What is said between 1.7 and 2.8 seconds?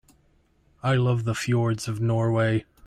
of Norway.